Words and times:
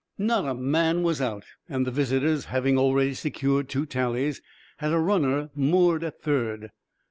Not 0.17 0.45
a 0.47 0.55
man 0.55 1.03
was 1.03 1.21
out, 1.21 1.45
and 1.69 1.85
the 1.85 1.91
visitors, 1.91 2.45
having 2.45 2.75
already 2.75 3.13
secured 3.13 3.69
two 3.69 3.85
tallies, 3.85 4.41
had 4.77 4.93
a 4.93 4.97
runner 4.99 5.51
moored 5.53 6.03
at 6.03 6.23
third. 6.23 6.71